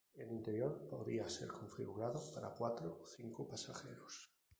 El 0.15 0.31
interior 0.31 0.87
podía 0.89 1.29
ser 1.29 1.49
configurado 1.49 2.19
para 2.33 2.49
cuatro 2.55 3.01
o 3.03 3.05
cinco 3.05 3.47
pasajeros. 3.47 4.31